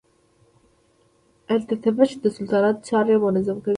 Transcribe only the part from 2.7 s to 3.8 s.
چارې منظمې کړې.